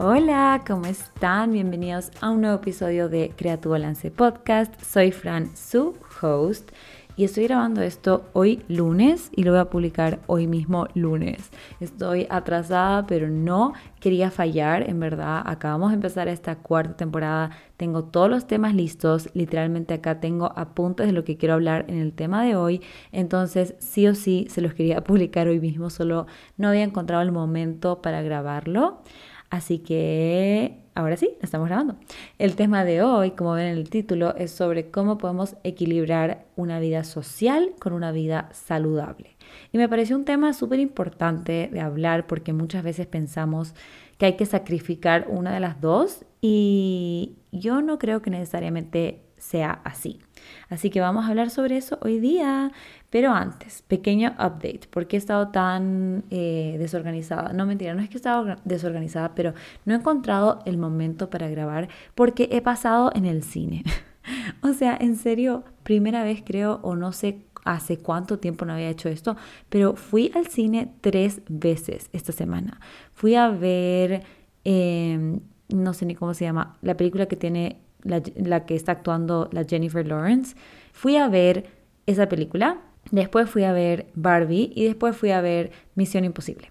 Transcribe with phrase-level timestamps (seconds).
[0.00, 1.50] Hola, ¿cómo están?
[1.50, 4.80] Bienvenidos a un nuevo episodio de Crea tu Balance Podcast.
[4.80, 6.70] Soy Fran, su host,
[7.16, 11.50] y estoy grabando esto hoy lunes y lo voy a publicar hoy mismo lunes.
[11.80, 15.42] Estoy atrasada, pero no quería fallar, en verdad.
[15.44, 17.50] Acabamos de empezar esta cuarta temporada.
[17.76, 19.28] Tengo todos los temas listos.
[19.34, 22.82] Literalmente acá tengo apuntes de lo que quiero hablar en el tema de hoy.
[23.10, 27.32] Entonces, sí o sí, se los quería publicar hoy mismo, solo no había encontrado el
[27.32, 29.02] momento para grabarlo.
[29.50, 31.96] Así que ahora sí, estamos grabando.
[32.38, 36.80] El tema de hoy, como ven en el título, es sobre cómo podemos equilibrar una
[36.80, 39.36] vida social con una vida saludable.
[39.72, 43.74] Y me pareció un tema súper importante de hablar porque muchas veces pensamos
[44.18, 49.80] que hay que sacrificar una de las dos y yo no creo que necesariamente sea
[49.84, 50.20] así.
[50.68, 52.72] Así que vamos a hablar sobre eso hoy día.
[53.10, 54.82] Pero antes, pequeño update.
[54.90, 57.52] ¿Por qué he estado tan eh, desorganizada?
[57.52, 59.54] No, mentira, no es que he estado desorganizada, pero
[59.86, 63.84] no he encontrado el momento para grabar porque he pasado en el cine.
[64.62, 68.88] o sea, en serio, primera vez creo, o no sé hace cuánto tiempo no había
[68.88, 69.36] hecho esto,
[69.68, 72.80] pero fui al cine tres veces esta semana.
[73.12, 74.22] Fui a ver,
[74.64, 79.48] em, no sé ni cómo se llama, la película que tiene la, que está actuando
[79.52, 80.56] la Jennifer Lawrence.
[80.92, 81.66] Fui a ver
[82.06, 82.78] esa película
[83.10, 86.70] Después fui a ver Barbie y después fui a ver Misión Imposible.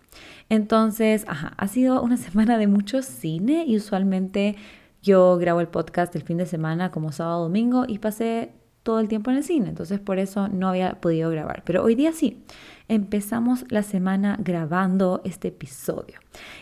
[0.50, 4.56] Entonces, ajá, ha sido una semana de mucho cine y usualmente
[5.02, 8.52] yo grabo el podcast el fin de semana como sábado domingo y pasé
[8.84, 11.62] todo el tiempo en el cine, entonces por eso no había podido grabar.
[11.66, 12.42] Pero hoy día sí,
[12.88, 16.20] empezamos la semana grabando este episodio.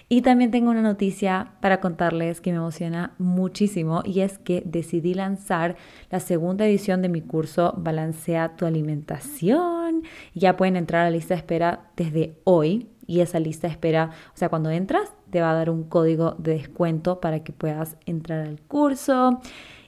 [0.09, 5.14] Y también tengo una noticia para contarles que me emociona muchísimo y es que decidí
[5.14, 5.76] lanzar
[6.09, 10.04] la segunda edición de mi curso Balancea tu alimentación.
[10.34, 14.12] Ya pueden entrar a la lista de espera desde hoy y esa lista de espera,
[14.34, 17.98] o sea, cuando entras te va a dar un código de descuento para que puedas
[18.06, 19.42] entrar al curso.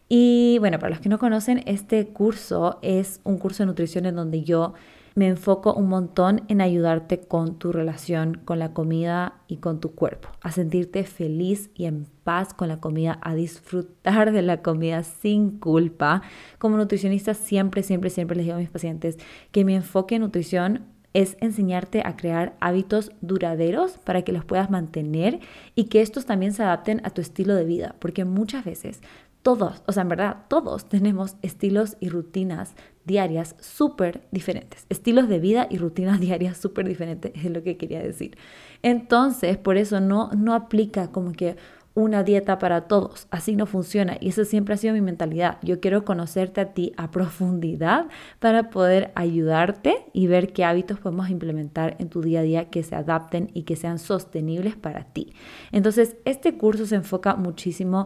[0.09, 4.15] Y bueno, para los que no conocen, este curso es un curso de nutrición en
[4.15, 4.73] donde yo
[5.17, 9.95] me enfoco un montón en ayudarte con tu relación con la comida y con tu
[9.95, 15.01] cuerpo, a sentirte feliz y en paz con la comida, a disfrutar de la comida
[15.01, 16.21] sin culpa.
[16.59, 19.17] Como nutricionista siempre, siempre, siempre les digo a mis pacientes
[19.51, 24.69] que mi enfoque en nutrición es enseñarte a crear hábitos duraderos para que los puedas
[24.69, 25.39] mantener
[25.73, 29.01] y que estos también se adapten a tu estilo de vida, porque muchas veces
[29.41, 32.75] todos, o sea, en verdad, todos tenemos estilos y rutinas
[33.07, 34.85] diarias súper diferentes.
[34.89, 38.37] Estilos de vida y rutinas diarias súper diferentes es lo que quería decir.
[38.83, 41.55] Entonces, por eso no, no aplica como que
[41.95, 43.27] una dieta para todos.
[43.31, 44.17] Así no funciona.
[44.19, 45.57] Y eso siempre ha sido mi mentalidad.
[45.63, 48.05] Yo quiero conocerte a ti a profundidad
[48.37, 52.83] para poder ayudarte y ver qué hábitos podemos implementar en tu día a día que
[52.83, 55.33] se adapten y que sean sostenibles para ti.
[55.71, 58.05] Entonces, este curso se enfoca muchísimo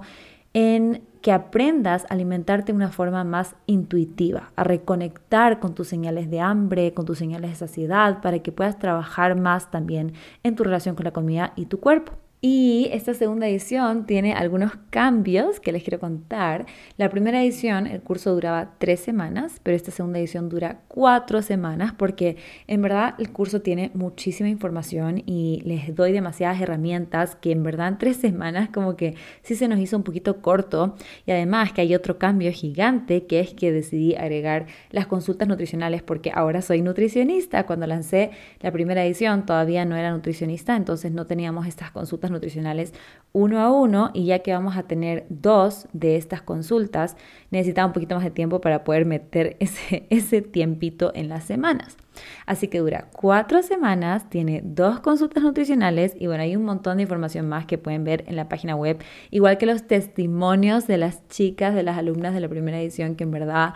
[0.54, 6.30] en que aprendas a alimentarte de una forma más intuitiva, a reconectar con tus señales
[6.30, 10.64] de hambre, con tus señales de saciedad, para que puedas trabajar más también en tu
[10.64, 12.14] relación con la comida y tu cuerpo.
[12.44, 16.66] Y esta segunda edición tiene algunos cambios que les quiero contar.
[16.98, 21.94] La primera edición, el curso duraba tres semanas, pero esta segunda edición dura cuatro semanas
[21.96, 27.62] porque en verdad el curso tiene muchísima información y les doy demasiadas herramientas que en
[27.62, 29.14] verdad en tres semanas como que
[29.44, 30.96] sí se nos hizo un poquito corto.
[31.28, 36.02] Y además que hay otro cambio gigante que es que decidí agregar las consultas nutricionales
[36.02, 37.68] porque ahora soy nutricionista.
[37.68, 38.32] Cuando lancé
[38.62, 42.94] la primera edición todavía no era nutricionista, entonces no teníamos estas consultas nutricionales
[43.34, 47.16] uno a uno y ya que vamos a tener dos de estas consultas,
[47.50, 51.98] necesitaba un poquito más de tiempo para poder meter ese, ese tiempito en las semanas.
[52.46, 57.04] Así que dura cuatro semanas, tiene dos consultas nutricionales y bueno, hay un montón de
[57.04, 61.28] información más que pueden ver en la página web, igual que los testimonios de las
[61.30, 63.74] chicas, de las alumnas de la primera edición, que en verdad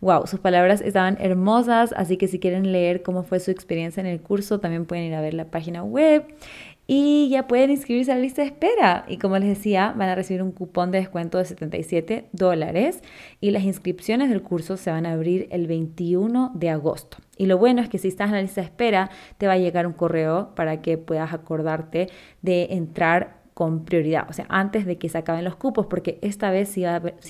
[0.00, 4.06] wow, sus palabras estaban hermosas, así que si quieren leer cómo fue su experiencia en
[4.06, 6.24] el curso, también pueden ir a ver la página web
[6.90, 9.04] y ya pueden inscribirse a la lista de espera.
[9.06, 13.02] Y como les decía, van a recibir un cupón de descuento de 77 dólares
[13.42, 17.18] y las inscripciones del curso se van a abrir el 21 de agosto.
[17.36, 19.58] Y lo bueno es que si estás en la lista de espera, te va a
[19.58, 22.08] llegar un correo para que puedas acordarte
[22.40, 26.52] de entrar con prioridad, o sea, antes de que se acaben los cupos, porque esta
[26.52, 26.84] vez sí,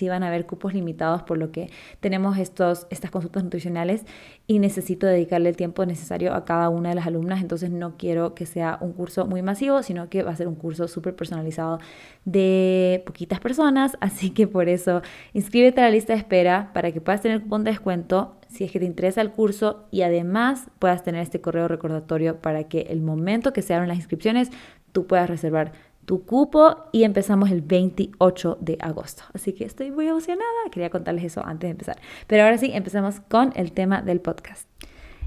[0.08, 1.70] van a haber cupos limitados, por lo que
[2.00, 4.04] tenemos estos, estas consultas nutricionales
[4.46, 8.34] y necesito dedicarle el tiempo necesario a cada una de las alumnas, entonces no quiero
[8.34, 11.78] que sea un curso muy masivo, sino que va a ser un curso súper personalizado
[12.26, 15.00] de poquitas personas, así que por eso
[15.32, 18.72] inscríbete a la lista de espera para que puedas tener cupón de descuento si es
[18.72, 23.00] que te interesa el curso y además puedas tener este correo recordatorio para que el
[23.00, 24.50] momento que se abran las inscripciones
[24.92, 25.72] tú puedas reservar
[26.08, 29.24] tu cupo y empezamos el 28 de agosto.
[29.34, 31.98] Así que estoy muy emocionada, quería contarles eso antes de empezar.
[32.26, 34.66] Pero ahora sí, empezamos con el tema del podcast.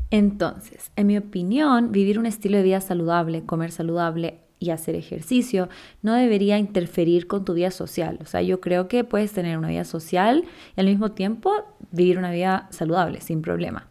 [0.10, 5.70] Entonces, en mi opinión, vivir un estilo de vida saludable, comer saludable, y hacer ejercicio
[6.04, 8.20] no debería interferir con tu vida social.
[8.22, 10.46] O sea, yo creo que puedes tener una vida social
[10.78, 11.52] y al mismo tiempo
[11.92, 13.88] vivir una vida saludable sin problema.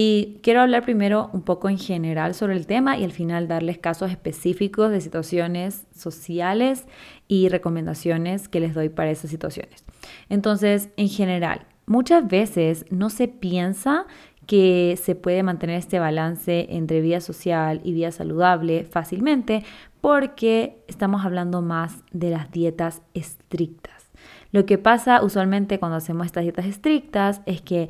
[0.00, 3.78] Y quiero hablar primero un poco en general sobre el tema y al final darles
[3.78, 6.86] casos específicos de situaciones sociales
[7.26, 9.84] y recomendaciones que les doy para esas situaciones.
[10.28, 14.06] Entonces, en general, muchas veces no se piensa
[14.46, 19.64] que se puede mantener este balance entre vida social y vida saludable fácilmente
[20.00, 24.08] porque estamos hablando más de las dietas estrictas.
[24.52, 27.88] Lo que pasa usualmente cuando hacemos estas dietas estrictas es que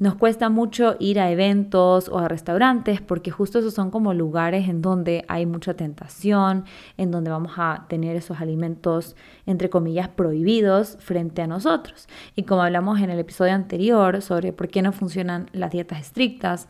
[0.00, 4.66] nos cuesta mucho ir a eventos o a restaurantes porque justo esos son como lugares
[4.66, 6.64] en donde hay mucha tentación,
[6.96, 9.14] en donde vamos a tener esos alimentos
[9.44, 12.08] entre comillas prohibidos frente a nosotros.
[12.34, 16.66] Y como hablamos en el episodio anterior sobre por qué no funcionan las dietas estrictas,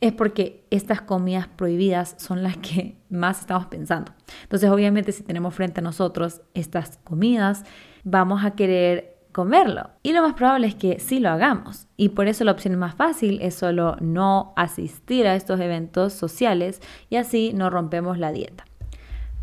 [0.00, 4.12] es porque estas comidas prohibidas son las que más estamos pensando.
[4.44, 7.64] Entonces, obviamente, si tenemos frente a nosotros estas comidas,
[8.04, 9.90] vamos a querer comerlo.
[10.02, 11.86] Y lo más probable es que sí lo hagamos.
[11.96, 16.80] Y por eso la opción más fácil es solo no asistir a estos eventos sociales
[17.08, 18.64] y así no rompemos la dieta.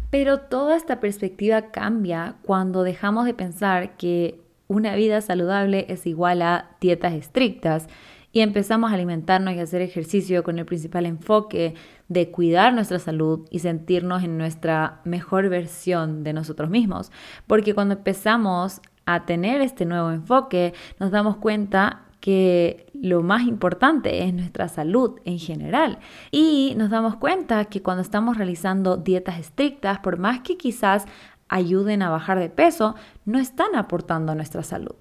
[0.09, 6.41] Pero toda esta perspectiva cambia cuando dejamos de pensar que una vida saludable es igual
[6.41, 7.87] a dietas estrictas
[8.31, 11.75] y empezamos a alimentarnos y hacer ejercicio con el principal enfoque
[12.07, 17.11] de cuidar nuestra salud y sentirnos en nuestra mejor versión de nosotros mismos.
[17.47, 24.25] Porque cuando empezamos a tener este nuevo enfoque, nos damos cuenta que lo más importante
[24.25, 25.99] es nuestra salud en general.
[26.29, 31.05] Y nos damos cuenta que cuando estamos realizando dietas estrictas, por más que quizás
[31.47, 34.95] ayuden a bajar de peso, no están aportando nuestra salud.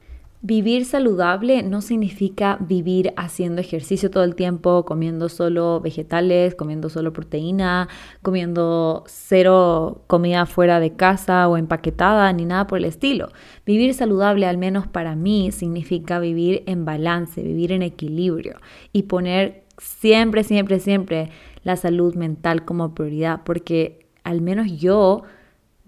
[0.49, 7.13] Vivir saludable no significa vivir haciendo ejercicio todo el tiempo, comiendo solo vegetales, comiendo solo
[7.13, 7.89] proteína,
[8.23, 13.31] comiendo cero comida fuera de casa o empaquetada, ni nada por el estilo.
[13.67, 18.61] Vivir saludable, al menos para mí, significa vivir en balance, vivir en equilibrio
[18.93, 21.31] y poner siempre, siempre, siempre
[21.65, 25.25] la salud mental como prioridad, porque al menos yo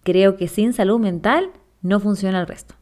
[0.02, 2.77] creo que sin salud mental no funciona el resto.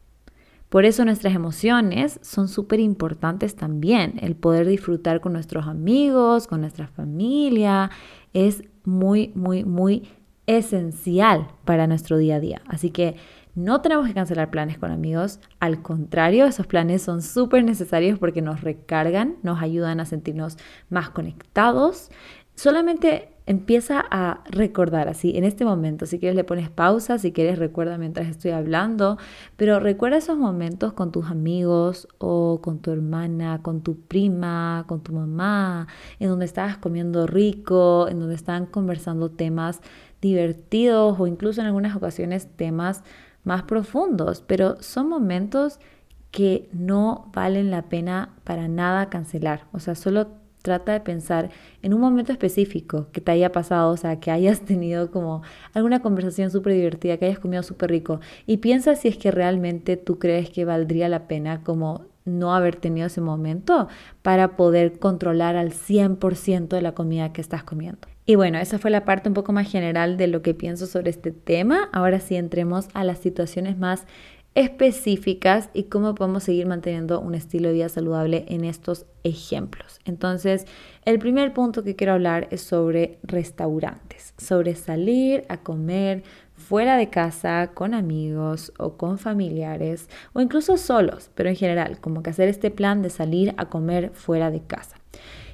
[0.69, 4.15] Por eso nuestras emociones son súper importantes también.
[4.21, 7.89] El poder disfrutar con nuestros amigos, con nuestra familia,
[8.33, 10.09] es muy, muy, muy
[10.45, 12.61] esencial para nuestro día a día.
[12.67, 13.15] Así que
[13.55, 18.41] no tenemos que cancelar planes con amigos, al contrario, esos planes son súper necesarios porque
[18.41, 20.57] nos recargan, nos ayudan a sentirnos
[20.89, 22.11] más conectados.
[22.53, 26.05] Solamente empieza a recordar así en este momento.
[26.05, 29.17] Si quieres le pones pausa, si quieres recuerda mientras estoy hablando,
[29.55, 35.01] pero recuerda esos momentos con tus amigos o con tu hermana, con tu prima, con
[35.01, 35.87] tu mamá,
[36.19, 39.81] en donde estabas comiendo rico, en donde estaban conversando temas
[40.21, 43.03] divertidos o incluso en algunas ocasiones temas
[43.45, 45.79] más profundos, pero son momentos
[46.31, 49.63] que no valen la pena para nada cancelar.
[49.71, 50.27] O sea, solo
[50.67, 51.49] trata de pensar
[51.81, 55.43] en un momento específico que te haya pasado, o sea, que hayas tenido como
[55.73, 59.95] alguna conversación súper divertida, que hayas comido súper rico y piensa si es que realmente
[59.95, 63.87] tú crees que valdría la pena como no haber tenido ese momento
[64.21, 68.09] para poder controlar al 100% de la comida que estás comiendo.
[68.25, 71.11] Y bueno, esa fue la parte un poco más general de lo que pienso sobre
[71.11, 71.87] este tema.
[71.93, 74.05] Ahora sí entremos a las situaciones más
[74.57, 79.99] específicas y cómo podemos seguir manteniendo un estilo de vida saludable en estos ejemplos.
[80.03, 80.65] Entonces,
[81.05, 86.23] el primer punto que quiero hablar es sobre restaurantes, sobre salir a comer
[86.55, 92.23] fuera de casa con amigos o con familiares o incluso solos, pero en general, como
[92.23, 94.97] que hacer este plan de salir a comer fuera de casa.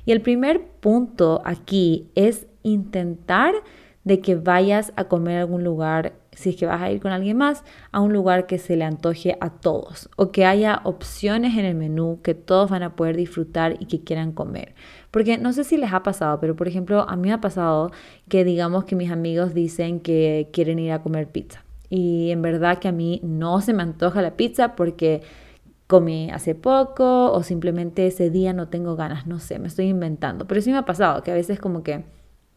[0.05, 3.53] Y el primer punto aquí es intentar
[4.05, 7.11] de que vayas a comer a algún lugar si es que vas a ir con
[7.11, 11.57] alguien más, a un lugar que se le antoje a todos o que haya opciones
[11.57, 14.75] en el menú que todos van a poder disfrutar y que quieran comer.
[15.11, 17.91] Porque no sé si les ha pasado, pero por ejemplo, a mí me ha pasado
[18.27, 21.63] que digamos que mis amigos dicen que quieren ir a comer pizza.
[21.89, 25.21] Y en verdad que a mí no se me antoja la pizza porque
[25.87, 30.47] comí hace poco o simplemente ese día no tengo ganas, no sé, me estoy inventando.
[30.47, 32.03] Pero sí me ha pasado que a veces como que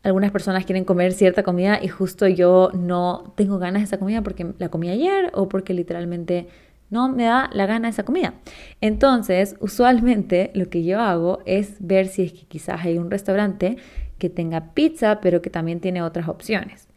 [0.02, 4.22] algunas personas quieren comer cierta comida y justo yo no tengo ganas de esa comida
[4.22, 6.46] porque la comí ayer o porque literalmente
[6.90, 8.34] no me da la gana esa comida.
[8.80, 13.76] Entonces, usualmente lo que yo hago es ver si es que quizás hay un restaurante
[14.18, 16.88] que tenga pizza, pero que también tiene otras opciones.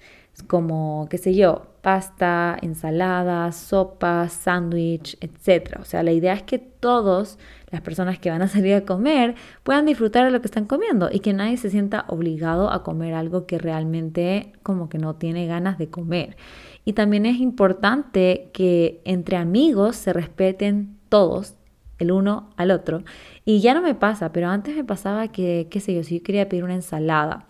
[0.48, 5.79] como, qué sé yo, pasta, ensalada, sopa, sándwich, etc.
[5.82, 7.38] O sea, la idea es que todos
[7.72, 11.10] las personas que van a salir a comer puedan disfrutar de lo que están comiendo
[11.12, 15.48] y que nadie se sienta obligado a comer algo que realmente como que no tiene
[15.48, 16.38] ganas de comer.
[16.86, 21.56] Y también es importante que entre amigos se respeten todos
[22.00, 23.04] el uno al otro.
[23.46, 26.24] Y ya no me pasa, pero antes me pasaba que, qué sé yo, si yo
[26.24, 27.46] quería pedir una ensalada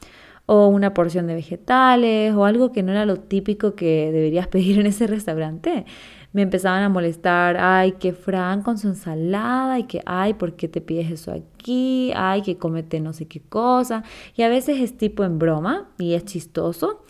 [0.45, 4.79] o una porción de vegetales o algo que no era lo típico que deberías pedir
[4.79, 5.85] en ese restaurante.
[6.31, 10.67] Me empezaban a molestar, ay, que Fran con su ensalada y que, ay, ¿por qué
[10.67, 12.11] te pides eso aquí?
[12.15, 14.03] Ay, que comete no sé qué cosa.
[14.35, 17.03] Y a veces es tipo en broma y es chistoso.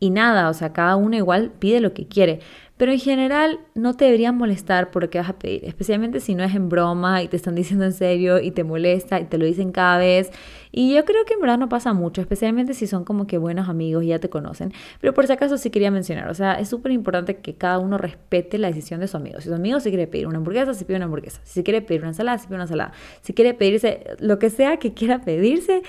[0.00, 2.40] Y nada, o sea, cada uno igual pide lo que quiere.
[2.76, 6.34] Pero en general no te deberían molestar por lo que vas a pedir, especialmente si
[6.34, 9.38] no es en broma y te están diciendo en serio y te molesta y te
[9.38, 10.32] lo dicen cada vez.
[10.72, 13.68] Y yo creo que en verdad no pasa mucho, especialmente si son como que buenos
[13.68, 14.72] amigos y ya te conocen.
[15.00, 17.96] Pero por si acaso sí quería mencionar, o sea, es súper importante que cada uno
[17.96, 19.40] respete la decisión de su amigo.
[19.40, 21.40] Si su amigo se quiere pedir una hamburguesa, se pide una hamburguesa.
[21.44, 22.92] Si quiere pedir una ensalada, se pide una ensalada.
[23.22, 25.82] Si quiere pedirse lo que sea que quiera pedirse,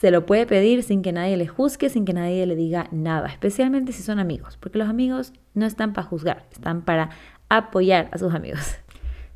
[0.00, 3.26] se lo puede pedir sin que nadie le juzgue, sin que nadie le diga nada,
[3.26, 7.10] especialmente si son amigos, porque los amigos no están para juzgar, están para
[7.48, 8.76] apoyar a sus amigos.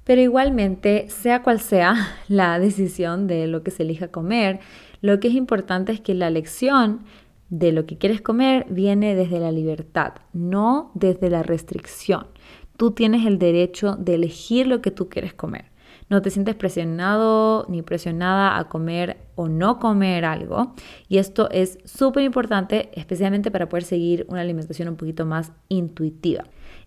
[0.05, 1.97] Pero igualmente, sea cual sea
[2.29, 4.61] la decisión de lo que se elija comer,
[5.01, 7.01] lo que es importante es que la elección
[7.49, 12.29] de lo que quieres comer viene desde la libertad, no desde la restricción.
[12.77, 15.72] Tú tienes el derecho de elegir lo que tú quieres comer
[16.13, 20.75] no te sientes presionado ni presionada a comer o no comer algo.
[21.09, 26.45] Y esto es súper importante, especialmente para poder seguir una alimentación un poquito más intuitiva.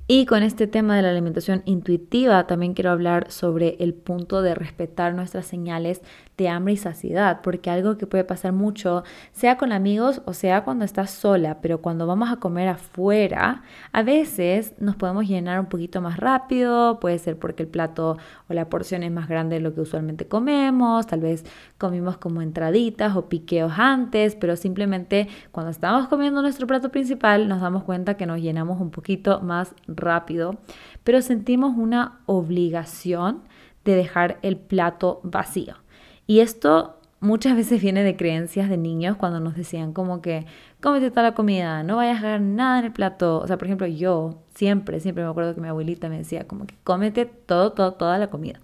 [0.07, 4.53] Y con este tema de la alimentación intuitiva también quiero hablar sobre el punto de
[4.53, 6.01] respetar nuestras señales
[6.37, 10.63] de hambre y saciedad, porque algo que puede pasar mucho, sea con amigos o sea
[10.63, 15.67] cuando estás sola, pero cuando vamos a comer afuera, a veces nos podemos llenar un
[15.67, 18.17] poquito más rápido, puede ser porque el plato
[18.49, 21.45] o la porción es más grande de lo que usualmente comemos, tal vez
[21.77, 27.61] comimos como entraditas o piqueos antes, pero simplemente cuando estamos comiendo nuestro plato principal nos
[27.61, 30.57] damos cuenta que nos llenamos un poquito más rápido,
[31.03, 33.43] pero sentimos una obligación
[33.85, 35.84] de dejar el plato vacío.
[36.27, 40.45] Y esto muchas veces viene de creencias de niños cuando nos decían como que
[40.81, 43.39] cómete toda la comida, no vayas a dejar nada en el plato.
[43.39, 46.67] O sea, por ejemplo, yo siempre, siempre me acuerdo que mi abuelita me decía como
[46.67, 48.59] que cómete todo, todo, toda la comida.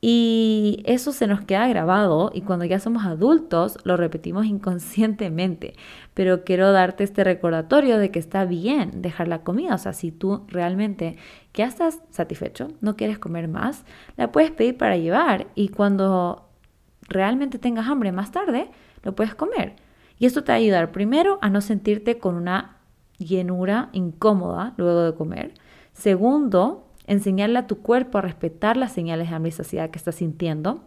[0.00, 5.74] Y eso se nos queda grabado y cuando ya somos adultos lo repetimos inconscientemente.
[6.14, 9.74] Pero quiero darte este recordatorio de que está bien dejar la comida.
[9.74, 11.16] O sea, si tú realmente
[11.52, 13.84] ya estás satisfecho, no quieres comer más,
[14.16, 16.47] la puedes pedir para llevar y cuando
[17.08, 18.70] realmente tengas hambre más tarde,
[19.02, 19.76] lo puedes comer.
[20.18, 22.76] Y esto te va a ayudar primero a no sentirte con una
[23.18, 25.54] llenura incómoda luego de comer.
[25.92, 30.16] Segundo, enseñarle a tu cuerpo a respetar las señales de hambre y saciedad que estás
[30.16, 30.84] sintiendo.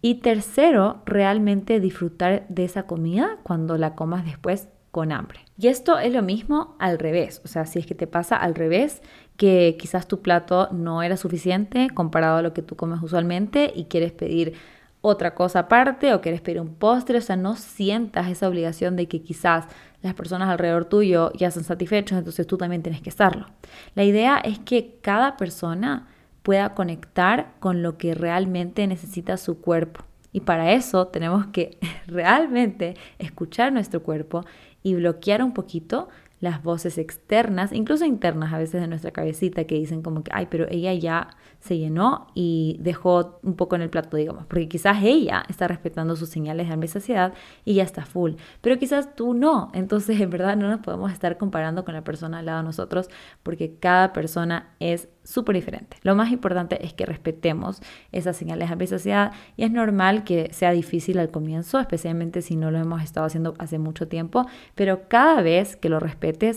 [0.00, 5.40] Y tercero, realmente disfrutar de esa comida cuando la comas después con hambre.
[5.56, 8.54] Y esto es lo mismo al revés, o sea, si es que te pasa al
[8.54, 9.00] revés,
[9.36, 13.84] que quizás tu plato no era suficiente comparado a lo que tú comes usualmente y
[13.84, 14.54] quieres pedir
[15.02, 19.08] otra cosa aparte o quieres pedir un postre, o sea, no sientas esa obligación de
[19.08, 19.66] que quizás
[20.00, 23.46] las personas alrededor tuyo ya son satisfechos, entonces tú también tienes que estarlo.
[23.94, 26.08] La idea es que cada persona
[26.42, 30.04] pueda conectar con lo que realmente necesita su cuerpo.
[30.32, 34.44] Y para eso tenemos que realmente escuchar nuestro cuerpo
[34.82, 36.08] y bloquear un poquito
[36.42, 40.48] las voces externas, incluso internas a veces de nuestra cabecita que dicen como que, ay,
[40.50, 41.28] pero ella ya
[41.60, 46.16] se llenó y dejó un poco en el plato, digamos, porque quizás ella está respetando
[46.16, 47.32] sus señales de hambre y saciedad
[47.64, 51.38] y ya está full, pero quizás tú no, entonces en verdad no nos podemos estar
[51.38, 53.08] comparando con la persona al lado de nosotros
[53.44, 55.98] porque cada persona es súper diferente.
[56.02, 57.80] Lo más importante es que respetemos
[58.10, 62.42] esas señales de hambre y saciedad y es normal que sea difícil al comienzo, especialmente
[62.42, 66.00] si no lo hemos estado haciendo hace mucho tiempo, pero cada vez que lo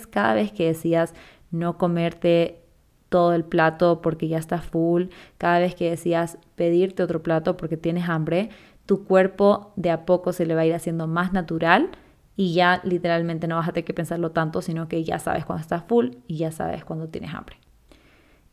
[0.07, 1.13] cada vez que decías
[1.51, 2.61] no comerte
[3.09, 5.05] todo el plato porque ya está full,
[5.37, 8.49] cada vez que decías pedirte otro plato porque tienes hambre,
[8.85, 11.89] tu cuerpo de a poco se le va a ir haciendo más natural
[12.35, 15.61] y ya literalmente no vas a tener que pensarlo tanto, sino que ya sabes cuando
[15.61, 17.57] estás full y ya sabes cuando tienes hambre.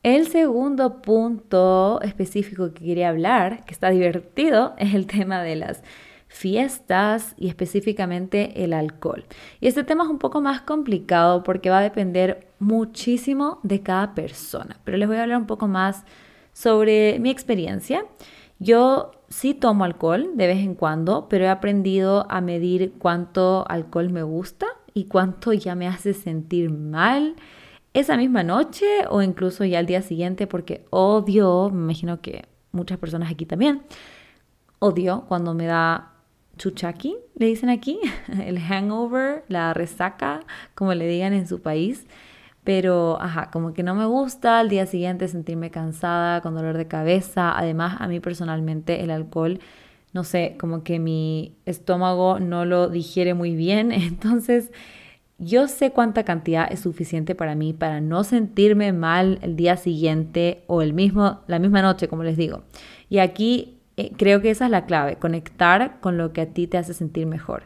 [0.02, 5.82] El segundo punto específico que quería hablar, que está divertido, es el tema de las
[6.32, 9.24] fiestas y específicamente el alcohol.
[9.60, 14.14] Y este tema es un poco más complicado porque va a depender muchísimo de cada
[14.14, 16.04] persona, pero les voy a hablar un poco más
[16.52, 18.06] sobre mi experiencia.
[18.58, 24.10] Yo sí tomo alcohol de vez en cuando, pero he aprendido a medir cuánto alcohol
[24.10, 27.36] me gusta y cuánto ya me hace sentir mal
[27.92, 32.98] esa misma noche o incluso ya al día siguiente porque odio, me imagino que muchas
[32.98, 33.82] personas aquí también,
[34.78, 36.11] odio cuando me da
[36.56, 37.98] chuchaki, le dicen aquí,
[38.44, 40.40] el hangover, la resaca,
[40.74, 42.06] como le digan en su país.
[42.64, 46.86] Pero, ajá, como que no me gusta al día siguiente sentirme cansada, con dolor de
[46.86, 47.58] cabeza.
[47.58, 49.58] Además, a mí personalmente el alcohol,
[50.12, 53.90] no sé, como que mi estómago no lo digiere muy bien.
[53.92, 54.70] Entonces,
[55.38, 60.62] yo sé cuánta cantidad es suficiente para mí para no sentirme mal el día siguiente
[60.68, 62.62] o el mismo, la misma noche, como les digo.
[63.08, 66.66] Y aquí eh, creo que esa es la clave, conectar con lo que a ti
[66.66, 67.64] te hace sentir mejor.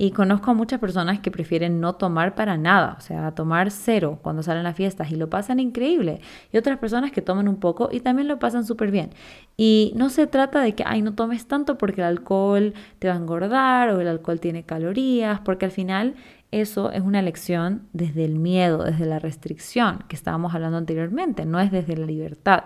[0.00, 4.20] Y conozco a muchas personas que prefieren no tomar para nada, o sea, tomar cero
[4.22, 6.20] cuando salen a fiestas y lo pasan increíble.
[6.52, 9.10] Y otras personas que toman un poco y también lo pasan súper bien.
[9.56, 13.14] Y no se trata de que, ay, no tomes tanto porque el alcohol te va
[13.14, 16.14] a engordar o el alcohol tiene calorías, porque al final
[16.52, 21.58] eso es una elección desde el miedo, desde la restricción que estábamos hablando anteriormente, no
[21.58, 22.64] es desde la libertad,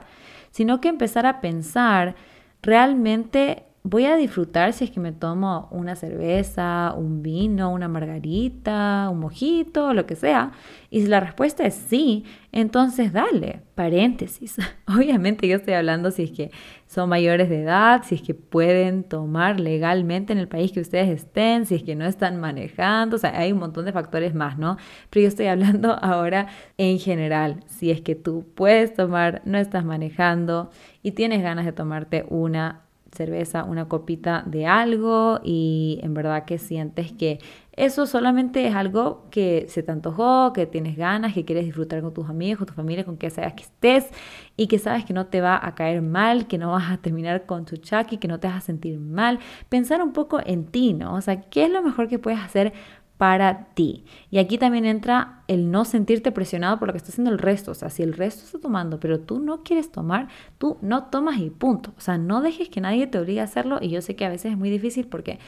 [0.50, 2.14] sino que empezar a pensar
[2.62, 9.08] realmente voy a disfrutar si es que me tomo una cerveza, un vino, una margarita,
[9.10, 10.52] un mojito, lo que sea.
[10.88, 14.56] Y si la respuesta es sí, entonces dale, paréntesis.
[14.86, 16.50] Obviamente yo estoy hablando si es que
[16.86, 21.08] son mayores de edad, si es que pueden tomar legalmente en el país que ustedes
[21.08, 24.58] estén, si es que no están manejando, o sea, hay un montón de factores más,
[24.58, 24.76] ¿no?
[25.10, 26.46] Pero yo estoy hablando ahora
[26.78, 30.70] en general, si es que tú puedes tomar, no estás manejando
[31.02, 32.81] y tienes ganas de tomarte una
[33.12, 37.38] cerveza, una copita de algo y en verdad que sientes que
[37.74, 42.12] eso solamente es algo que se te antojó, que tienes ganas, que quieres disfrutar con
[42.12, 44.10] tus amigos, con tu familia, con quien sea que estés
[44.56, 47.46] y que sabes que no te va a caer mal, que no vas a terminar
[47.46, 49.38] con tu chaki, que no te vas a sentir mal.
[49.68, 51.14] Pensar un poco en ti, ¿no?
[51.14, 52.74] O sea, ¿qué es lo mejor que puedes hacer
[53.22, 54.04] para ti.
[54.32, 57.70] Y aquí también entra el no sentirte presionado por lo que está haciendo el resto.
[57.70, 60.26] O sea, si el resto está tomando, pero tú no quieres tomar,
[60.58, 61.92] tú no tomas y punto.
[61.96, 63.78] O sea, no dejes que nadie te obligue a hacerlo.
[63.80, 65.38] Y yo sé que a veces es muy difícil porque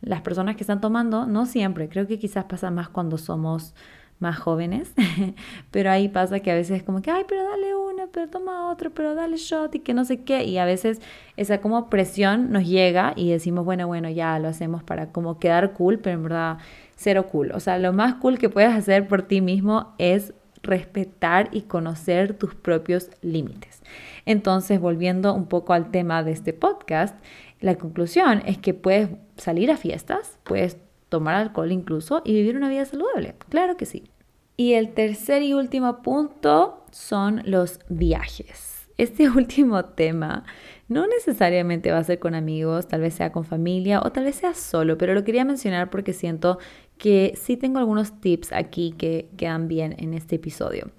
[0.00, 3.74] las personas que están tomando, no siempre, creo que quizás pasa más cuando somos
[4.20, 4.92] más jóvenes,
[5.72, 8.70] pero ahí pasa que a veces es como que, ay, pero dale una, pero toma
[8.70, 11.00] otro, pero dale shot y que no sé qué, y a veces
[11.36, 15.72] esa como presión nos llega y decimos, bueno, bueno, ya lo hacemos para como quedar
[15.72, 16.58] cool, pero en verdad
[16.96, 17.52] cero cool.
[17.52, 22.34] O sea, lo más cool que puedes hacer por ti mismo es respetar y conocer
[22.34, 23.82] tus propios límites.
[24.24, 27.14] Entonces, volviendo un poco al tema de este podcast,
[27.60, 30.78] la conclusión es que puedes salir a fiestas, puedes
[31.08, 33.34] tomar alcohol incluso y vivir una vida saludable.
[33.48, 34.04] Claro que sí.
[34.56, 38.88] Y el tercer y último punto son los viajes.
[38.96, 40.44] Este último tema
[40.88, 44.36] no necesariamente va a ser con amigos, tal vez sea con familia o tal vez
[44.36, 46.58] sea solo, pero lo quería mencionar porque siento
[46.98, 50.90] que sí tengo algunos tips aquí que quedan bien en este episodio.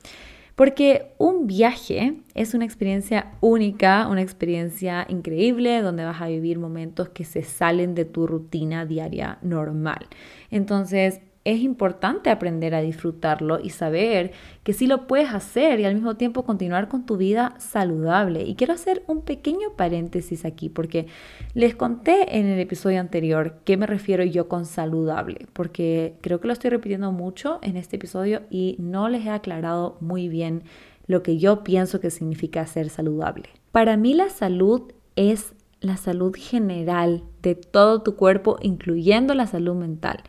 [0.55, 7.09] Porque un viaje es una experiencia única, una experiencia increíble donde vas a vivir momentos
[7.09, 10.07] que se salen de tu rutina diaria normal.
[10.51, 14.31] Entonces, es importante aprender a disfrutarlo y saber
[14.63, 18.43] que sí lo puedes hacer y al mismo tiempo continuar con tu vida saludable.
[18.43, 21.05] Y quiero hacer un pequeño paréntesis aquí porque
[21.53, 26.47] les conté en el episodio anterior qué me refiero yo con saludable, porque creo que
[26.47, 30.63] lo estoy repitiendo mucho en este episodio y no les he aclarado muy bien
[31.05, 33.49] lo que yo pienso que significa ser saludable.
[33.71, 39.75] Para mí la salud es la salud general de todo tu cuerpo, incluyendo la salud
[39.75, 40.23] mental.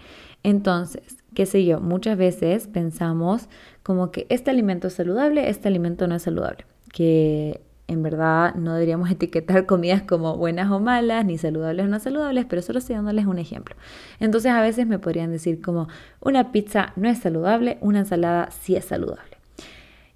[0.47, 3.49] Entonces, qué sé yo, muchas veces pensamos
[3.83, 8.75] como que este alimento es saludable, este alimento no es saludable, que en verdad no
[8.75, 12.95] deberíamos etiquetar comidas como buenas o malas, ni saludables o no saludables, pero solo estoy
[12.95, 13.75] dándoles un ejemplo.
[14.21, 15.89] Entonces a veces me podrían decir como
[16.21, 19.39] una pizza no es saludable, una ensalada sí es saludable.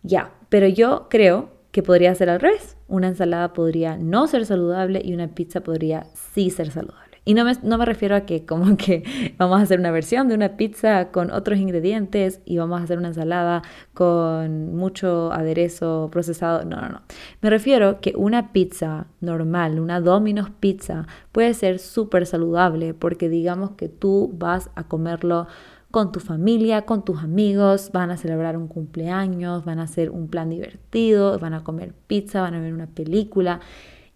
[0.05, 2.77] Ya, pero yo creo que podría ser al revés.
[2.87, 7.10] Una ensalada podría no ser saludable y una pizza podría sí ser saludable.
[7.25, 10.29] Y no me, no me refiero a que como que vamos a hacer una versión
[10.29, 13.63] de una pizza con otros ingredientes y vamos a hacer una ensalada
[13.95, 16.65] con mucho aderezo procesado.
[16.65, 17.03] No, no, no.
[17.41, 23.73] Me refiero que una pizza normal, una Domino's pizza, puede ser súper saludable porque digamos
[23.73, 25.47] que tú vas a comerlo
[25.91, 30.29] con tu familia, con tus amigos, van a celebrar un cumpleaños, van a hacer un
[30.29, 33.61] plan divertido, van a comer pizza, van a ver una película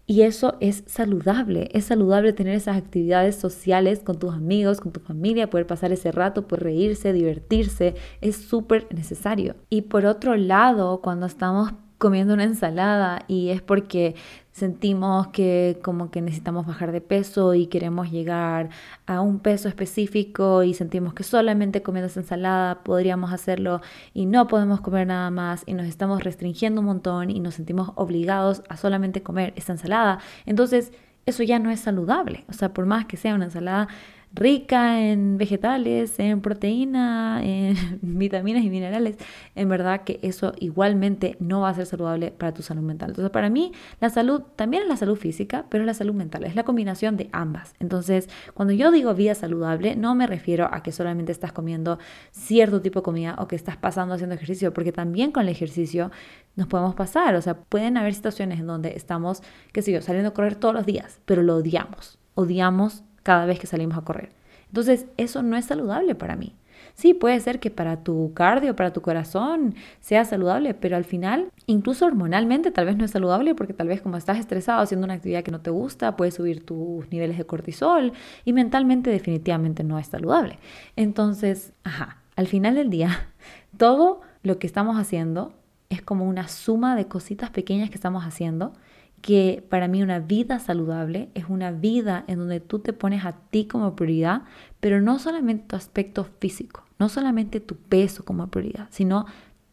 [0.07, 4.99] y eso es saludable, es saludable tener esas actividades sociales con tus amigos, con tu
[4.99, 9.55] familia, poder pasar ese rato, poder reírse, divertirse, es súper necesario.
[9.69, 14.15] Y por otro lado, cuando estamos comiendo una ensalada y es porque
[14.55, 18.69] sentimos que como que necesitamos bajar de peso y queremos llegar
[19.05, 23.81] a un peso específico y sentimos que solamente comiendo esa ensalada podríamos hacerlo
[24.13, 27.91] y no podemos comer nada más y nos estamos restringiendo un montón y nos sentimos
[27.95, 30.93] obligados a solamente comer esa ensalada, entonces
[31.25, 32.45] eso ya no es saludable.
[32.49, 33.89] O sea, por más que sea una ensalada
[34.35, 39.17] rica en vegetales, en proteína, en vitaminas y minerales,
[39.55, 43.11] en verdad que eso igualmente no va a ser saludable para tu salud mental.
[43.11, 43.71] Entonces, para mí,
[44.01, 47.15] la salud también es la salud física, pero es la salud mental, es la combinación
[47.17, 47.73] de ambas.
[47.79, 51.97] Entonces, cuando yo digo vida saludable, no me refiero a que solamente estás comiendo
[52.31, 56.11] cierto tipo de comida o que estás pasando haciendo ejercicio, porque también con el ejercicio
[56.55, 60.29] nos podemos pasar, o sea, pueden haber situaciones en donde estamos, qué sé yo, saliendo
[60.29, 64.29] a correr todos los días, pero lo odiamos, odiamos cada vez que salimos a correr.
[64.67, 66.53] Entonces, eso no es saludable para mí.
[66.93, 71.49] Sí, puede ser que para tu cardio, para tu corazón sea saludable, pero al final,
[71.65, 75.15] incluso hormonalmente, tal vez no es saludable porque tal vez como estás estresado haciendo una
[75.15, 78.13] actividad que no te gusta, puedes subir tus niveles de cortisol
[78.45, 80.59] y mentalmente definitivamente no es saludable.
[80.95, 83.29] Entonces, ajá, al final del día,
[83.77, 85.53] todo lo que estamos haciendo
[85.89, 88.73] es como una suma de cositas pequeñas que estamos haciendo
[89.25, 93.31] que para mí una vida saludable es una vida en donde tú te pones a
[93.31, 94.43] ti como prioridad,
[94.79, 99.25] pero no solamente tu aspecto físico, no solamente tu peso como prioridad, sino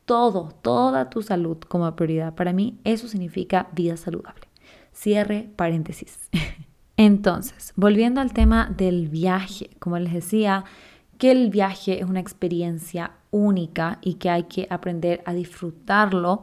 [0.07, 2.35] todo, toda tu salud como prioridad.
[2.35, 4.49] Para mí eso significa vida saludable.
[4.91, 6.31] Cierre paréntesis.
[6.97, 10.65] Entonces, volviendo al tema del viaje, como les decía,
[11.19, 16.43] que el viaje es una experiencia única y que hay que aprender a disfrutarlo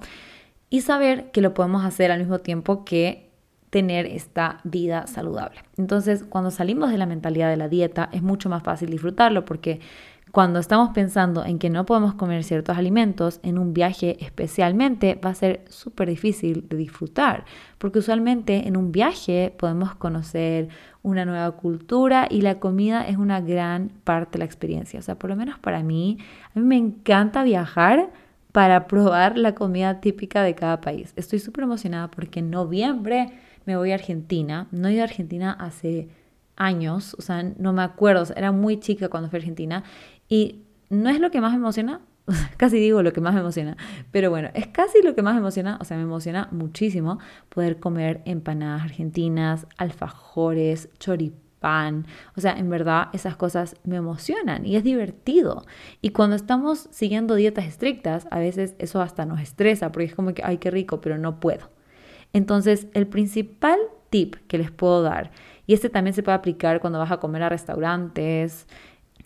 [0.69, 3.29] y saber que lo podemos hacer al mismo tiempo que
[3.69, 5.60] tener esta vida saludable.
[5.77, 9.79] Entonces, cuando salimos de la mentalidad de la dieta, es mucho más fácil disfrutarlo porque
[10.32, 15.32] cuando estamos pensando en que no podemos comer ciertos alimentos, en un viaje especialmente va
[15.32, 17.45] a ser súper difícil de disfrutar,
[17.79, 20.69] porque usualmente en un viaje podemos conocer
[21.01, 24.99] una nueva cultura y la comida es una gran parte de la experiencia.
[24.99, 26.19] O sea, por lo menos para mí,
[26.55, 28.12] a mí me encanta viajar
[28.51, 31.13] para probar la comida típica de cada país.
[31.15, 33.31] Estoy súper emocionada porque en noviembre
[33.65, 34.67] me voy a Argentina.
[34.71, 36.09] No he ido a Argentina hace
[36.55, 39.83] años, o sea, no me acuerdo, era muy chica cuando fui a Argentina
[40.27, 42.01] y no es lo que más me emociona,
[42.57, 43.77] casi digo lo que más me emociona,
[44.12, 47.79] pero bueno, es casi lo que más me emociona, o sea, me emociona muchísimo poder
[47.79, 52.06] comer empanadas argentinas, alfajores, choripán pan.
[52.36, 55.65] O sea, en verdad esas cosas me emocionan y es divertido.
[56.02, 60.34] Y cuando estamos siguiendo dietas estrictas, a veces eso hasta nos estresa porque es como
[60.34, 61.69] que, ay, qué rico, pero no puedo.
[62.34, 65.32] Entonces, el principal tip que les puedo dar,
[65.67, 68.67] y este también se puede aplicar cuando vas a comer a restaurantes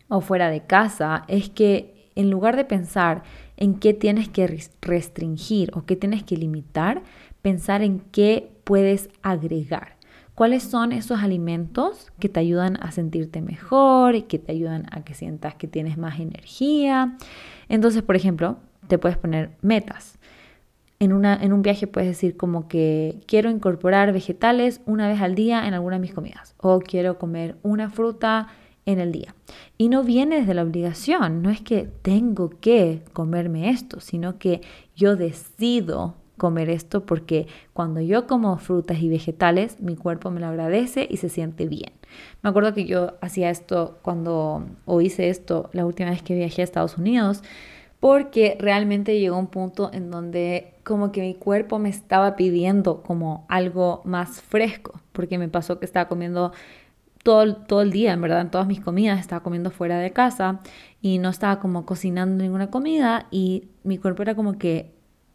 [0.10, 3.24] o fuera de casa, es que en lugar de pensar
[3.58, 7.02] en qué tienes que restringir o qué tienes que limitar,
[7.42, 9.98] pensar en qué puedes agregar.
[10.36, 15.04] ¿Cuáles son esos alimentos que te ayudan a sentirte mejor y que te ayudan a
[15.04, 17.18] que sientas que tienes más energía?
[17.70, 20.18] Entonces, por ejemplo, te puedes poner metas.
[21.00, 25.36] En, una, en un viaje puedes decir como que quiero incorporar vegetales una vez al
[25.36, 28.48] día en alguna de mis comidas o quiero comer una fruta
[28.86, 29.36] en el día.
[29.78, 34.62] Y no viene desde la obligación, no es que tengo que comerme esto, sino que
[34.96, 40.48] yo decido comer esto porque cuando yo como frutas y vegetales, mi cuerpo me lo
[40.48, 41.94] agradece y se siente bien.
[42.42, 46.62] Me acuerdo que yo hacía esto cuando, o hice esto la última vez que viajé
[46.62, 47.44] a Estados Unidos,
[48.00, 53.46] porque realmente llegó un punto en donde como que mi cuerpo me estaba pidiendo como
[53.48, 56.52] algo más fresco, porque me pasó que estaba comiendo
[57.24, 60.60] todo, todo el día, en verdad, en todas mis comidas, estaba comiendo fuera de casa
[61.02, 64.93] y no estaba como cocinando ninguna comida y mi cuerpo era como que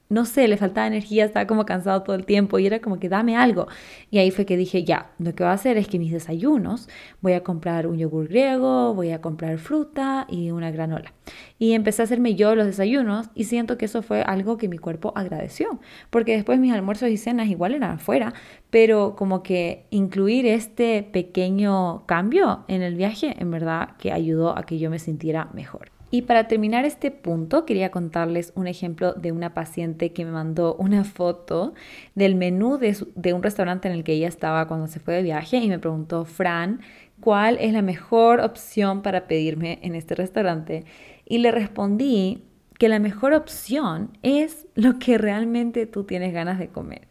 [0.09, 3.09] no sé, le faltaba energía, estaba como cansado todo el tiempo y era como que
[3.09, 3.69] dame algo.
[4.11, 6.89] Y ahí fue que dije, ya, lo que voy a hacer es que mis desayunos
[7.21, 11.13] voy a comprar un yogur griego, voy a comprar fruta y una granola.
[11.59, 14.79] Y empecé a hacerme yo los desayunos y siento que eso fue algo que mi
[14.79, 15.79] cuerpo agradeció,
[16.11, 18.33] porque después mis almuerzos y cenas igual eran afuera,
[18.71, 24.63] pero como que incluir este pequeño cambio en el viaje en verdad que ayudó a
[24.65, 25.98] que yo me sintiera mejor.
[26.11, 30.75] Y para terminar este punto, quería contarles un ejemplo de una paciente que me mandó
[30.77, 31.75] una foto
[32.15, 35.59] del menú de, un restaurante en el que ella estaba cuando se fue de viaje
[35.59, 36.81] y me preguntó, Fran,
[37.21, 40.87] ¿cuál es la mejor opción para pedirme en este restaurante?
[41.27, 42.43] Y le respondí
[42.79, 47.09] que la mejor opción es lo que realmente tú tienes ganas de comer.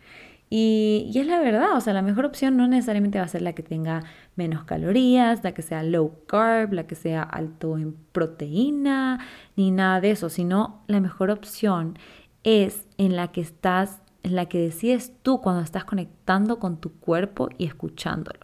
[0.50, 3.54] Y, es la verdad, o sea, la mejor opción no necesariamente va a ser la
[3.54, 4.04] que tenga
[4.36, 9.20] menos calorías, la que sea low carb, la que sea alto en proteína,
[9.58, 12.00] ni nada de eso, sino la mejor opción
[12.44, 16.92] es en la que estás en la que decides tú cuando estás conectando con tu
[17.00, 18.40] cuerpo y escuchándolo,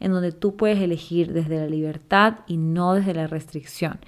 [0.00, 4.00] en donde tú puedes elegir desde la libertad y no desde la restricción,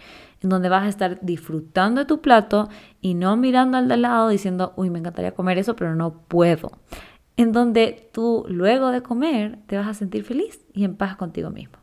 [0.42, 2.68] en donde vas a estar disfrutando de tu plato
[3.00, 6.72] y no mirando al de lado diciendo, uy, me encantaría comer eso, pero no puedo,
[7.40, 11.48] en donde tú luego de comer te vas a sentir feliz y en paz contigo
[11.48, 11.78] mismo.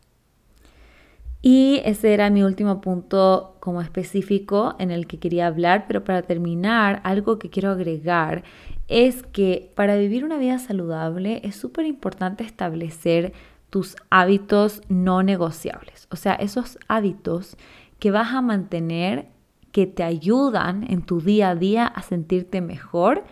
[1.42, 6.22] Y ese era mi último punto como específico en el que quería hablar, pero para
[6.22, 8.44] terminar, algo que quiero agregar
[8.88, 13.34] es que para vivir una vida saludable es súper importante establecer
[13.72, 17.58] tus hábitos no negociables, o sea, esos hábitos
[17.98, 19.30] que vas a mantener
[19.72, 23.24] que te ayudan en tu día a día a sentirte mejor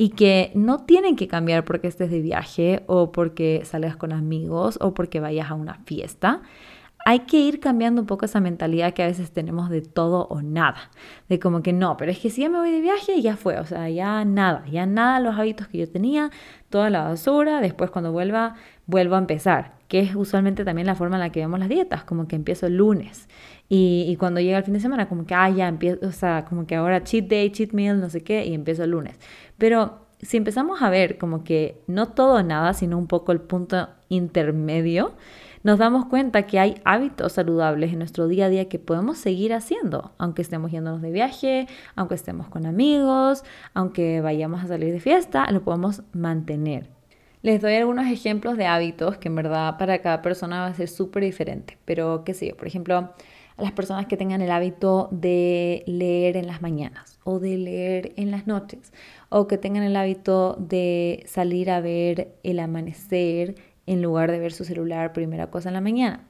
[0.00, 4.78] y que no tienen que cambiar porque estés de viaje o porque salgas con amigos
[4.80, 6.40] o porque vayas a una fiesta,
[7.04, 10.40] hay que ir cambiando un poco esa mentalidad que a veces tenemos de todo o
[10.40, 10.90] nada.
[11.28, 13.58] De como que no, pero es que si ya me voy de viaje, ya fue.
[13.58, 16.30] O sea, ya nada, ya nada los hábitos que yo tenía,
[16.70, 17.60] toda la basura.
[17.60, 18.54] Después cuando vuelva,
[18.86, 19.74] vuelvo a empezar.
[19.88, 22.66] Que es usualmente también la forma en la que vemos las dietas, como que empiezo
[22.66, 23.28] el lunes.
[23.70, 26.44] Y, y cuando llega el fin de semana, como que, ah, ya empiezo, o sea,
[26.44, 29.16] como que ahora cheat day, cheat meal, no sé qué, y empiezo el lunes.
[29.56, 33.88] Pero si empezamos a ver como que no todo nada, sino un poco el punto
[34.08, 35.14] intermedio,
[35.62, 39.52] nos damos cuenta que hay hábitos saludables en nuestro día a día que podemos seguir
[39.52, 45.00] haciendo, aunque estemos yéndonos de viaje, aunque estemos con amigos, aunque vayamos a salir de
[45.00, 46.88] fiesta, lo podemos mantener.
[47.42, 50.88] Les doy algunos ejemplos de hábitos que en verdad para cada persona va a ser
[50.88, 53.12] súper diferente, pero qué sé yo, por ejemplo,
[53.60, 58.30] las personas que tengan el hábito de leer en las mañanas o de leer en
[58.30, 58.92] las noches
[59.28, 63.54] o que tengan el hábito de salir a ver el amanecer
[63.86, 66.28] en lugar de ver su celular primera cosa en la mañana,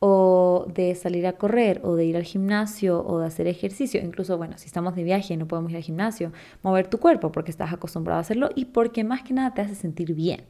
[0.00, 4.00] o de salir a correr, o de ir al gimnasio, o de hacer ejercicio.
[4.02, 7.32] Incluso, bueno, si estamos de viaje y no podemos ir al gimnasio, mover tu cuerpo
[7.32, 10.42] porque estás acostumbrado a hacerlo y porque más que nada te hace sentir bien.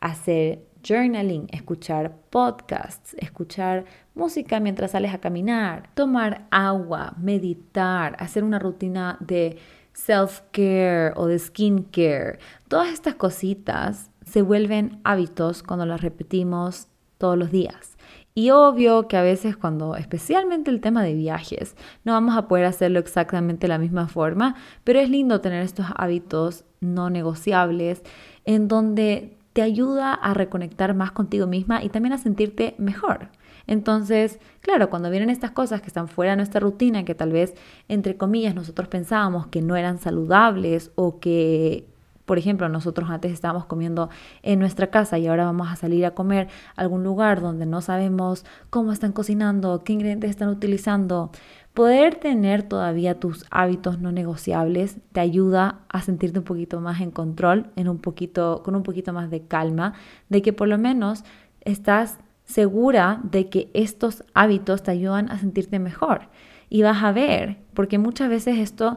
[0.00, 8.60] Hacer journaling, escuchar podcasts, escuchar música mientras sales a caminar, tomar agua, meditar, hacer una
[8.60, 9.58] rutina de
[9.94, 12.38] self-care o de skincare.
[12.68, 17.96] Todas estas cositas se vuelven hábitos cuando las repetimos todos los días.
[18.36, 22.64] Y obvio que a veces cuando, especialmente el tema de viajes, no vamos a poder
[22.64, 28.02] hacerlo exactamente de la misma forma, pero es lindo tener estos hábitos no negociables
[28.44, 33.28] en donde te ayuda a reconectar más contigo misma y también a sentirte mejor.
[33.66, 37.54] Entonces, claro, cuando vienen estas cosas que están fuera de nuestra rutina, que tal vez,
[37.88, 41.86] entre comillas, nosotros pensábamos que no eran saludables o que
[42.24, 44.08] por ejemplo, nosotros antes estábamos comiendo
[44.42, 47.82] en nuestra casa y ahora vamos a salir a comer a algún lugar donde no
[47.82, 51.30] sabemos cómo están cocinando, qué ingredientes están utilizando.
[51.74, 57.10] Poder tener todavía tus hábitos no negociables te ayuda a sentirte un poquito más en
[57.10, 59.94] control, en un poquito, con un poquito más de calma,
[60.28, 61.24] de que por lo menos
[61.62, 66.28] estás segura de que estos hábitos te ayudan a sentirte mejor.
[66.70, 68.96] Y vas a ver, porque muchas veces esto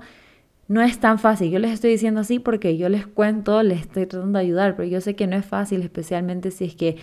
[0.68, 1.50] no es tan fácil.
[1.50, 4.88] Yo les estoy diciendo así porque yo les cuento, les estoy tratando de ayudar, pero
[4.88, 6.98] yo sé que no es fácil, especialmente si es que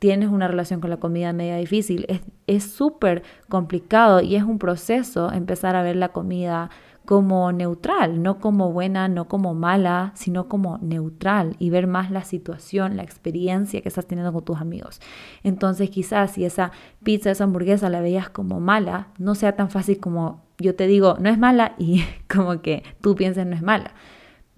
[0.00, 2.06] tienes una relación con la comida media difícil.
[2.48, 6.70] Es súper complicado y es un proceso empezar a ver la comida
[7.04, 12.24] como neutral, no como buena, no como mala, sino como neutral y ver más la
[12.24, 15.00] situación, la experiencia que estás teniendo con tus amigos.
[15.42, 19.98] Entonces quizás si esa pizza, esa hamburguesa la veías como mala, no sea tan fácil
[20.00, 23.92] como yo te digo, no es mala y como que tú pienses no es mala.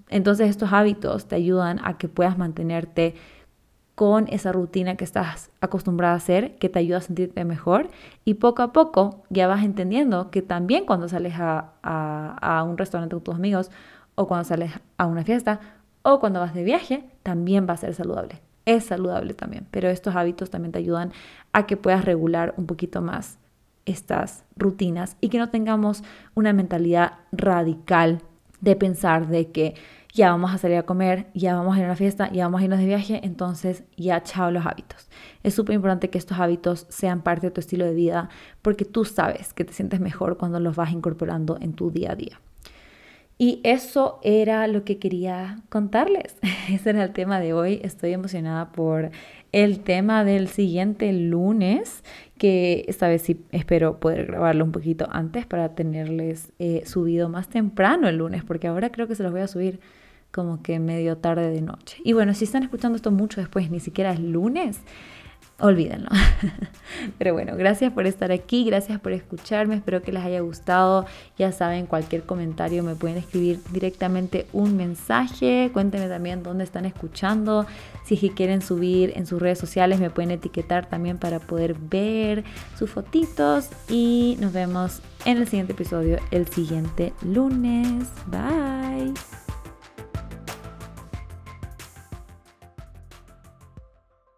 [0.08, 3.14] Entonces estos hábitos te ayudan a que puedas mantenerte
[3.94, 7.88] con esa rutina que estás acostumbrada a hacer, que te ayuda a sentirte mejor
[8.24, 13.14] y poco a poco ya vas entendiendo que también cuando sales a, a, un restaurante
[13.14, 13.70] con tus amigos
[14.14, 15.60] o cuando sales a una fiesta
[16.02, 18.40] o cuando vas de viaje, también va a ser saludable.
[18.64, 21.12] Es saludable también, pero estos hábitos también te ayudan
[21.52, 23.38] a que puedas regular un poquito más
[23.84, 26.02] estas rutinas y que no tengamos
[26.34, 28.22] una mentalidad radical
[28.60, 29.74] de pensar de que
[30.12, 32.60] ya vamos a salir a comer, ya vamos a ir a una fiesta, ya vamos
[32.60, 35.08] a irnos de viaje, entonces ya chao los hábitos.
[35.42, 38.28] Es súper importante que estos hábitos sean parte de tu estilo de vida
[38.60, 42.16] porque tú sabes que te sientes mejor cuando los vas incorporando en tu día a
[42.16, 42.40] día.
[43.38, 46.36] Y eso era lo que quería contarles.
[46.70, 47.80] Ese era el tema de hoy.
[47.82, 49.10] Estoy emocionada por
[49.50, 52.04] el tema del siguiente lunes,
[52.38, 57.48] que esta vez sí espero poder grabarlo un poquito antes para tenerles eh, subido más
[57.48, 59.80] temprano el lunes, porque ahora creo que se los voy a subir
[60.32, 61.98] como que medio tarde de noche.
[62.04, 64.80] Y bueno, si están escuchando esto mucho después, ni siquiera es lunes,
[65.62, 66.08] olvídenlo.
[67.18, 71.06] Pero bueno, gracias por estar aquí, gracias por escucharme, espero que les haya gustado.
[71.38, 75.70] Ya saben, cualquier comentario me pueden escribir directamente un mensaje.
[75.72, 77.66] Cuéntenme también dónde están escuchando.
[78.04, 82.44] Si quieren subir en sus redes sociales, me pueden etiquetar también para poder ver
[82.76, 83.68] sus fotitos.
[83.88, 88.08] Y nos vemos en el siguiente episodio el siguiente lunes.
[88.26, 89.12] Bye.